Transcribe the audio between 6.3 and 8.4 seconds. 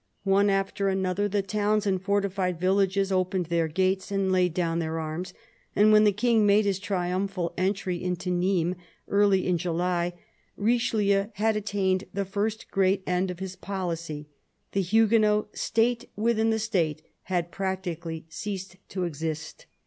made his triumphal entry into